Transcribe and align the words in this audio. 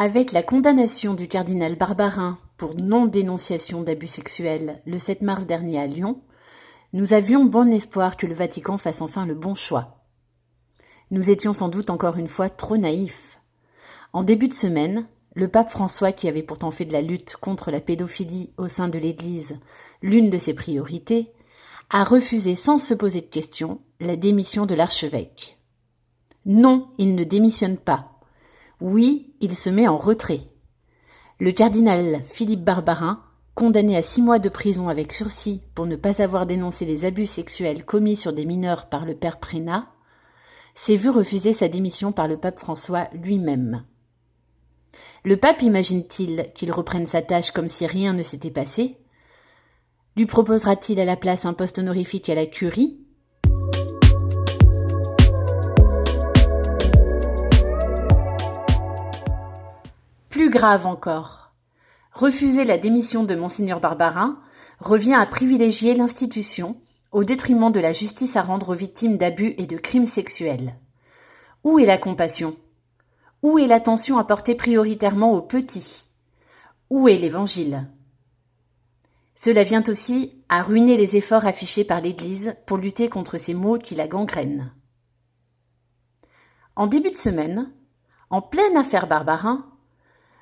Avec 0.00 0.30
la 0.30 0.44
condamnation 0.44 1.14
du 1.14 1.26
cardinal 1.26 1.74
Barbarin 1.74 2.38
pour 2.56 2.76
non-dénonciation 2.76 3.82
d'abus 3.82 4.06
sexuels 4.06 4.80
le 4.86 4.96
7 4.96 5.22
mars 5.22 5.44
dernier 5.44 5.80
à 5.80 5.88
Lyon, 5.88 6.20
nous 6.92 7.14
avions 7.14 7.44
bon 7.44 7.72
espoir 7.72 8.16
que 8.16 8.28
le 8.28 8.32
Vatican 8.32 8.78
fasse 8.78 9.02
enfin 9.02 9.26
le 9.26 9.34
bon 9.34 9.56
choix. 9.56 10.04
Nous 11.10 11.32
étions 11.32 11.52
sans 11.52 11.68
doute 11.68 11.90
encore 11.90 12.16
une 12.16 12.28
fois 12.28 12.48
trop 12.48 12.76
naïfs. 12.76 13.40
En 14.12 14.22
début 14.22 14.46
de 14.46 14.54
semaine, 14.54 15.08
le 15.34 15.48
pape 15.48 15.68
François, 15.68 16.12
qui 16.12 16.28
avait 16.28 16.44
pourtant 16.44 16.70
fait 16.70 16.84
de 16.84 16.92
la 16.92 17.02
lutte 17.02 17.36
contre 17.36 17.72
la 17.72 17.80
pédophilie 17.80 18.52
au 18.56 18.68
sein 18.68 18.88
de 18.88 19.00
l'Église 19.00 19.58
l'une 20.00 20.30
de 20.30 20.38
ses 20.38 20.54
priorités, 20.54 21.32
a 21.90 22.04
refusé 22.04 22.54
sans 22.54 22.78
se 22.78 22.94
poser 22.94 23.20
de 23.20 23.26
questions 23.26 23.80
la 24.00 24.14
démission 24.14 24.64
de 24.64 24.76
l'archevêque. 24.76 25.58
Non, 26.46 26.88
il 26.98 27.16
ne 27.16 27.24
démissionne 27.24 27.78
pas. 27.78 28.20
Oui, 28.80 29.34
il 29.40 29.54
se 29.56 29.70
met 29.70 29.88
en 29.88 29.98
retrait. 29.98 30.42
Le 31.40 31.50
cardinal 31.50 32.22
Philippe 32.22 32.62
Barbarin, 32.62 33.24
condamné 33.56 33.96
à 33.96 34.02
six 34.02 34.22
mois 34.22 34.38
de 34.38 34.48
prison 34.48 34.88
avec 34.88 35.12
sursis 35.12 35.62
pour 35.74 35.86
ne 35.86 35.96
pas 35.96 36.22
avoir 36.22 36.46
dénoncé 36.46 36.84
les 36.84 37.04
abus 37.04 37.26
sexuels 37.26 37.84
commis 37.84 38.16
sur 38.16 38.32
des 38.32 38.46
mineurs 38.46 38.88
par 38.88 39.04
le 39.04 39.16
père 39.16 39.40
Prénat, 39.40 39.88
s'est 40.74 40.94
vu 40.94 41.10
refuser 41.10 41.52
sa 41.52 41.66
démission 41.66 42.12
par 42.12 42.28
le 42.28 42.36
pape 42.36 42.60
François 42.60 43.08
lui-même. 43.12 43.84
Le 45.24 45.36
pape 45.36 45.62
imagine-t-il 45.62 46.52
qu'il 46.54 46.70
reprenne 46.70 47.06
sa 47.06 47.20
tâche 47.20 47.50
comme 47.50 47.68
si 47.68 47.84
rien 47.84 48.12
ne 48.12 48.22
s'était 48.22 48.52
passé? 48.52 48.96
Lui 50.16 50.26
proposera-t-il 50.26 51.00
à 51.00 51.04
la 51.04 51.16
place 51.16 51.46
un 51.46 51.52
poste 51.52 51.80
honorifique 51.80 52.28
à 52.28 52.36
la 52.36 52.46
curie? 52.46 53.00
Grave 60.48 60.86
encore. 60.86 61.52
Refuser 62.12 62.64
la 62.64 62.78
démission 62.78 63.22
de 63.22 63.34
Monseigneur 63.34 63.80
Barbarin 63.80 64.40
revient 64.80 65.14
à 65.14 65.26
privilégier 65.26 65.94
l'institution 65.94 66.80
au 67.12 67.22
détriment 67.22 67.70
de 67.70 67.80
la 67.80 67.92
justice 67.92 68.34
à 68.36 68.42
rendre 68.42 68.70
aux 68.70 68.74
victimes 68.74 69.18
d'abus 69.18 69.54
et 69.58 69.66
de 69.66 69.76
crimes 69.76 70.06
sexuels. 70.06 70.74
Où 71.64 71.78
est 71.78 71.84
la 71.84 71.98
compassion? 71.98 72.56
Où 73.42 73.58
est 73.58 73.66
l'attention 73.66 74.16
apportée 74.16 74.54
prioritairement 74.54 75.32
aux 75.32 75.42
petits? 75.42 76.08
Où 76.88 77.08
est 77.08 77.18
l'Évangile? 77.18 77.86
Cela 79.34 79.64
vient 79.64 79.84
aussi 79.86 80.42
à 80.48 80.62
ruiner 80.62 80.96
les 80.96 81.16
efforts 81.16 81.46
affichés 81.46 81.84
par 81.84 82.00
l'Église 82.00 82.54
pour 82.66 82.78
lutter 82.78 83.10
contre 83.10 83.36
ces 83.36 83.54
maux 83.54 83.78
qui 83.78 83.94
la 83.94 84.08
gangrènent. 84.08 84.72
En 86.74 86.86
début 86.86 87.10
de 87.10 87.16
semaine, 87.16 87.70
en 88.30 88.40
pleine 88.40 88.76
affaire 88.76 89.06
Barbarin, 89.06 89.66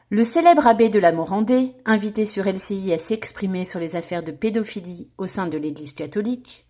le 0.08 0.22
célèbre 0.22 0.68
abbé 0.68 0.88
de 0.88 1.00
la 1.00 1.10
Morandée, 1.10 1.74
invité 1.84 2.26
sur 2.26 2.44
LCI 2.44 2.92
à 2.92 2.98
s'exprimer 2.98 3.64
sur 3.64 3.80
les 3.80 3.96
affaires 3.96 4.22
de 4.22 4.30
pédophilie 4.30 5.10
au 5.18 5.26
sein 5.26 5.48
de 5.48 5.58
l'Église 5.58 5.94
catholique, 5.94 6.64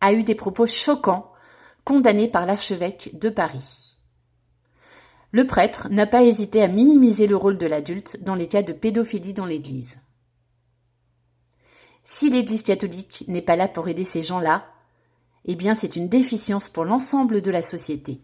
a 0.00 0.14
eu 0.14 0.24
des 0.24 0.34
propos 0.34 0.66
choquants 0.66 1.30
condamnés 1.84 2.28
par 2.28 2.46
l'archevêque 2.46 3.10
de 3.18 3.28
Paris. 3.28 3.98
Le 5.32 5.46
prêtre 5.46 5.88
n'a 5.90 6.06
pas 6.06 6.22
hésité 6.22 6.62
à 6.62 6.68
minimiser 6.68 7.26
le 7.26 7.36
rôle 7.36 7.58
de 7.58 7.66
l'adulte 7.66 8.22
dans 8.22 8.34
les 8.34 8.48
cas 8.48 8.62
de 8.62 8.72
pédophilie 8.72 9.34
dans 9.34 9.46
l'Église. 9.46 9.98
Si 12.04 12.30
l'Église 12.30 12.62
catholique 12.62 13.24
n'est 13.28 13.42
pas 13.42 13.56
là 13.56 13.68
pour 13.68 13.88
aider 13.88 14.04
ces 14.04 14.22
gens-là, 14.22 14.66
eh 15.44 15.56
bien 15.56 15.74
c'est 15.74 15.96
une 15.96 16.08
déficience 16.08 16.70
pour 16.70 16.84
l'ensemble 16.84 17.42
de 17.42 17.50
la 17.50 17.62
société. 17.62 18.22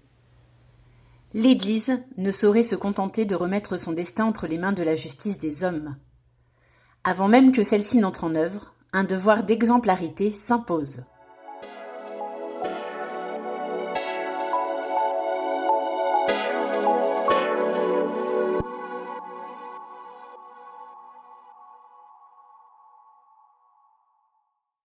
L'Église 1.35 1.99
ne 2.17 2.31
saurait 2.31 2.63
se 2.63 2.75
contenter 2.75 3.27
de 3.27 3.35
remettre 3.35 3.77
son 3.77 3.93
destin 3.93 4.25
entre 4.25 4.47
les 4.47 4.57
mains 4.57 4.73
de 4.73 4.83
la 4.83 4.97
justice 4.97 5.37
des 5.39 5.63
hommes. 5.63 5.97
Avant 7.05 7.29
même 7.29 7.53
que 7.53 7.63
celle-ci 7.63 7.99
n'entre 7.99 8.25
en 8.25 8.35
œuvre, 8.35 8.75
un 8.93 9.05
devoir 9.05 9.45
d'exemplarité 9.45 10.31
s'impose. 10.31 11.05